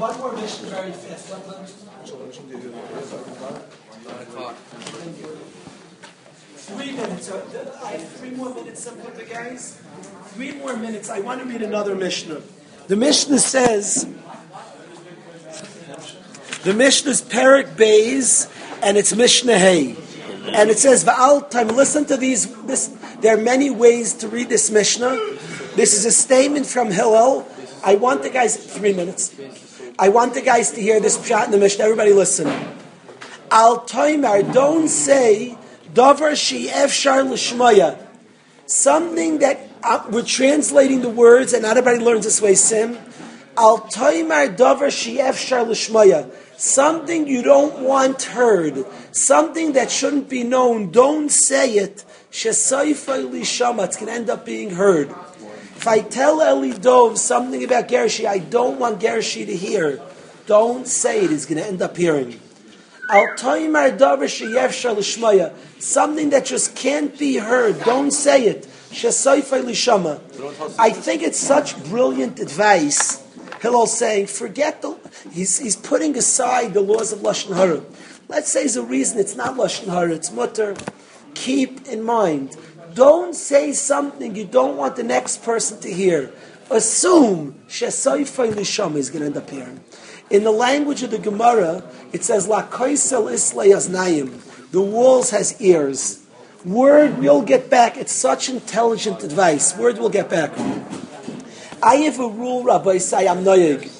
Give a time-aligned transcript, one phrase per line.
[0.00, 1.28] One more Mishnah very fast.
[1.28, 1.66] One.
[6.56, 7.30] Three minutes.
[7.30, 9.78] Uh, I have three more minutes Some of the guys.
[10.28, 11.10] Three more minutes.
[11.10, 12.40] I want to read another Mishnah.
[12.88, 14.08] The Mishnah says,
[16.62, 18.48] the Mishnah is Perik Bays,
[18.82, 19.96] and it's Mishnah Hay.
[20.46, 22.86] And it says, Va'al time, listen to these, this,
[23.20, 25.10] there are many ways to read this Mishnah.
[25.76, 27.46] This is a statement from Hillel.
[27.84, 29.36] I want the guys, three minutes.
[29.98, 31.84] I want the guys to hear this pshat in the Mishnah.
[31.84, 32.46] Everybody listen.
[33.50, 35.56] Al Toimar, don't say,
[35.92, 37.98] Dover Shi Efshar Lishmaya.
[38.66, 42.98] Something that uh, we're translating the words, and not everybody learns this way, Sim.
[43.56, 46.30] Al Toimar Dover Shi Efshar Lishmaya.
[46.56, 52.04] Something you don't want heard, something that shouldn't be known, don't say it.
[52.30, 55.12] Shesayfa Lishama, it's going to end up being heard.
[55.80, 59.98] If I tell Eli Dov something about Gershi, I don't want Gershi to hear.
[60.44, 62.38] Don't say it, he's going to end up hearing.
[65.78, 67.82] Something that just can't be heard.
[67.82, 68.68] Don't say it.
[70.78, 73.26] I think it's such brilliant advice.
[73.62, 74.98] Hillel saying, forget the.
[75.32, 77.80] He's, he's putting aside the laws of lashon hara.
[78.28, 80.10] Let's say there's a reason it's not lashon hara.
[80.12, 80.76] It's mutter.
[81.32, 82.54] Keep in mind
[82.94, 86.32] don't say something you don't want the next person to hear.
[86.70, 89.80] Assume Shesayfay Lisham is going to end up hearing.
[90.30, 93.70] In the language of the Gemara, it says La Kaisel Islay
[94.70, 96.24] The walls has ears.
[96.64, 97.96] Word we'll get back.
[97.96, 99.76] It's such intelligent advice.
[99.76, 100.52] Word will get back.
[101.82, 103.90] I have a rule, Rabbi say I'm noyig.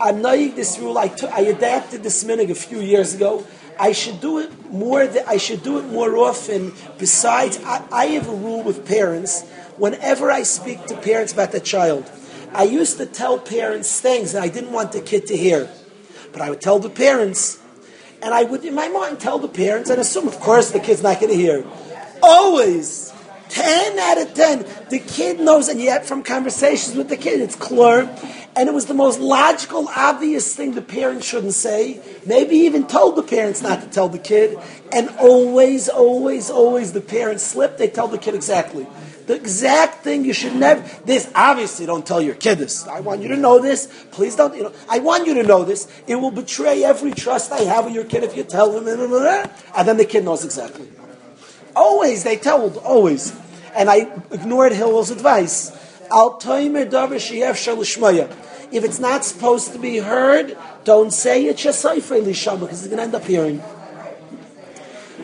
[0.00, 0.98] I'm noyig this rule.
[0.98, 3.46] I, took, I adapted this minig a few years ago.
[3.78, 5.06] I should do it more.
[5.06, 6.72] Th- I should do it more often.
[6.98, 9.44] Besides, I, I have a rule with parents.
[9.76, 12.10] Whenever I speak to parents about the child,
[12.52, 15.70] I used to tell parents things that I didn't want the kid to hear,
[16.32, 17.60] but I would tell the parents,
[18.20, 21.02] and I would, in my mind, tell the parents and assume, of course, the kid's
[21.02, 21.64] not going to hear.
[22.20, 23.12] Always,
[23.48, 27.54] ten out of ten, the kid knows, and yet from conversations with the kid, it's
[27.54, 28.06] clear
[28.58, 32.00] and it was the most logical, obvious thing the parents shouldn't say.
[32.26, 34.58] Maybe even told the parents not to tell the kid,
[34.92, 37.78] and always, always, always the parents slip.
[37.78, 38.86] They tell the kid exactly
[39.28, 40.80] the exact thing you should never.
[41.04, 42.86] This obviously don't tell your kid this.
[42.86, 43.86] I want you to know this.
[44.10, 44.56] Please don't.
[44.56, 45.86] You know, I want you to know this.
[46.06, 48.88] It will betray every trust I have with your kid if you tell him.
[48.88, 50.88] And then the kid knows exactly.
[51.76, 52.78] Always they told.
[52.78, 53.38] Always,
[53.74, 55.72] and I ignored Hillel's advice.
[58.70, 62.98] If it's not supposed to be heard, don't say it shasayfei lishama because it's going
[62.98, 63.62] to end up hearing.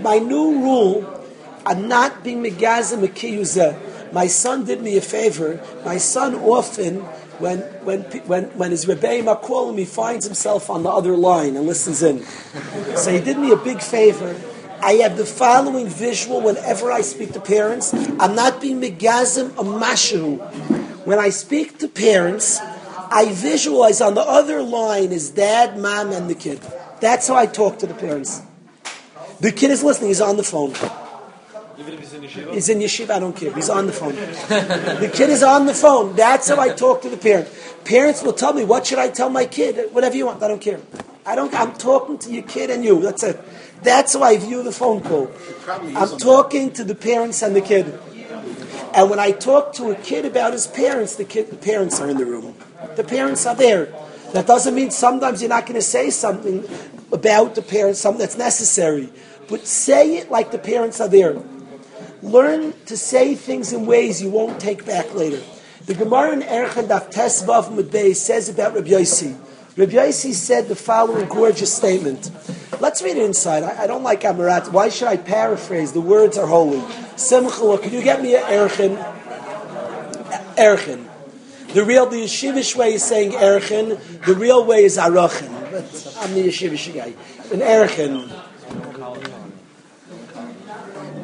[0.00, 1.24] My new rule,
[1.64, 4.12] I'm not being megazim.
[4.12, 5.60] My son did me a favor.
[5.84, 7.00] My son often,
[7.38, 11.56] when when when when his rebbeim call him, he finds himself on the other line
[11.56, 12.24] and listens in.
[12.96, 14.36] So he did me a big favor.
[14.82, 17.94] I have the following visual whenever I speak to parents.
[17.94, 20.38] I'm not being megazim a mashu.
[21.06, 26.28] When I speak to parents, I visualize on the other line is dad, mom, and
[26.28, 26.60] the kid.
[27.00, 28.42] That's how I talk to the parents.
[29.40, 30.08] The kid is listening.
[30.08, 30.70] He's on the phone.
[31.78, 32.52] Even if he's in yeshiva?
[32.54, 33.52] He's in yeshiva, I don't care.
[33.52, 34.14] He's on the phone.
[34.14, 36.14] the kid is on the phone.
[36.14, 37.48] That's how I talk to the parent.
[37.84, 39.92] Parents will tell me, what should I tell my kid?
[39.92, 40.42] Whatever you want.
[40.42, 40.80] I don't care.
[41.24, 43.00] I don't, I'm talking to your kid and you.
[43.00, 43.40] That's it.
[43.82, 45.30] That's how I view the phone call.
[45.68, 47.98] I'm talking to the parents and the kid.
[48.94, 52.08] And when I talk to a kid about his parents, the kid, the parents are
[52.10, 52.54] in the room.
[52.96, 53.86] The parents are there.
[54.32, 56.64] That doesn't mean sometimes you're not going to say something
[57.12, 59.10] about the parents, something that's necessary.
[59.48, 61.42] But say it like the parents are there.
[62.22, 65.42] Learn to say things in ways you won't take back later.
[65.86, 69.36] The Gemara in Erchen Daf Tesvav Mudbei says about Rabbi Yossi.
[69.74, 72.30] Rabbi Yossi said the following gorgeous statement.
[72.78, 73.62] Let's read it inside.
[73.62, 74.70] I, I don't like Amarat.
[74.70, 75.92] Why should I paraphrase?
[75.92, 76.82] The words are holy.
[77.16, 78.96] Simcha, can you get me an Erchen?
[80.58, 81.08] Erchen.
[81.72, 83.98] The real, the yeshivish way is saying erchen.
[84.26, 85.48] The real way is arachin.
[86.20, 87.14] I'm the yeshivish guy.
[87.50, 88.28] An erchen.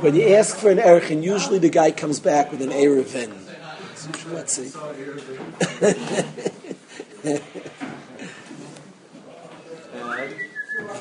[0.00, 3.34] When you ask for an erchen, usually the guy comes back with an erevin.
[4.32, 4.72] Let's see.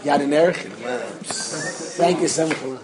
[0.07, 0.71] you got an erchen.
[0.71, 2.79] Thank you, Simcha.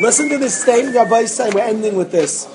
[0.00, 1.54] Listen to this statement Rabbi saying.
[1.54, 2.48] We're ending with this.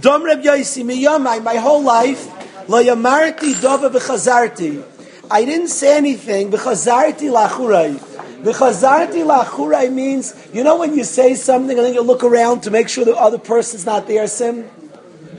[0.00, 2.26] Dom Reb Yosi miyamai, my whole life,
[2.68, 4.84] lo yamarti dova b'chazarti.
[5.30, 8.00] I didn't say anything b'chazarti lachurai.
[8.42, 12.72] B'chazarti lachurai means, you know when you say something and then you look around to
[12.72, 14.68] make sure the other person's not there, Sim?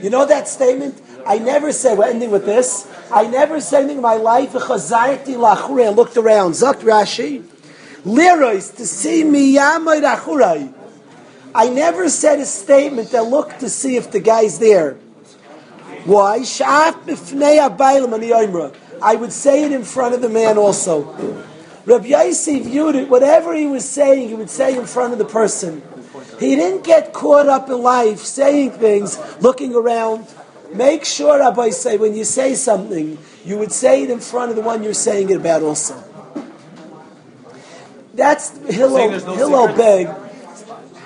[0.00, 1.02] You know that statement?
[1.28, 2.88] I never say, we're ending with this.
[3.12, 4.56] I never said anything in my life.
[4.56, 4.58] I
[5.90, 6.52] looked around.
[6.52, 7.44] Zakt Rashi.
[8.04, 10.72] Lirois, to see me yamay rachurai.
[11.54, 14.94] I never said a statement that looked to see if the guy's there.
[16.04, 16.44] Why?
[19.00, 21.04] I would say it in front of the man also.
[21.84, 25.26] Rabbi Yossi viewed it, whatever he was saying, he would say in front of the
[25.26, 25.82] person.
[26.38, 30.26] He didn't get caught up in life saying things, looking around.
[30.74, 34.56] Make sure, Rabbi say, when you say something, you would say it in front of
[34.56, 36.02] the one you're saying it about also.
[38.14, 40.08] That's Hillel, no Hillel Beg.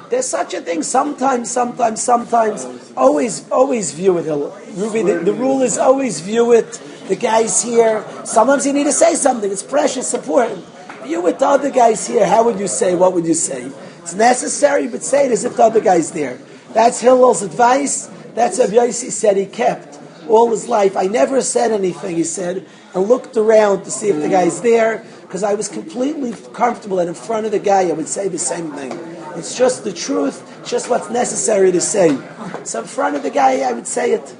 [0.09, 2.67] There's such a thing sometimes, sometimes, sometimes.
[2.97, 4.56] Always, always view it, Hillel.
[4.75, 6.73] Ruby, the, the rule is always view it.
[7.09, 8.05] The guy's here.
[8.25, 9.50] Sometimes you need to say something.
[9.50, 10.64] It's precious, important.
[11.05, 12.26] View it the other guy's here.
[12.26, 12.94] How would you say?
[12.94, 13.70] What would you say?
[14.03, 16.38] It's necessary, but say it as if the other guy's there.
[16.75, 18.09] That's Hillel's advice.
[18.34, 19.99] That's what Yossi said he kept
[20.29, 20.96] all his life.
[20.96, 25.05] I never said anything, he said, and looked around to see if the guy's there,
[25.23, 28.38] because I was completely comfortable that in front of the guy I would say the
[28.38, 28.93] same thing.
[29.37, 32.19] It's just the truth, just what's necessary to say.
[32.64, 34.37] So in front of the guy, I would say it.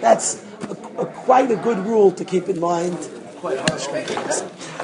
[0.00, 0.72] That's a,
[1.02, 2.96] a, quite a good rule to keep in mind.
[3.36, 3.88] Quite harsh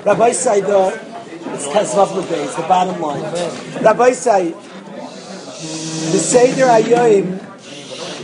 [0.05, 3.23] Rabbi Said, it's Kazvav days, the bottom line.
[3.83, 7.56] Rabbi Said, the Seder Ayoim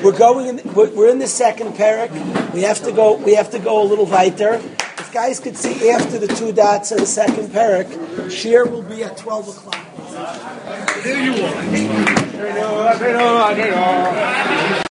[0.02, 0.58] we're going.
[0.58, 2.10] In, we're in the second parak.
[2.52, 3.16] We have to go.
[3.16, 4.54] We have to go a little weiter.
[4.54, 9.04] If guys could see after the two dots of the second parak, shir will be
[9.04, 9.76] at twelve o'clock.
[11.02, 11.44] There you
[13.74, 14.81] are.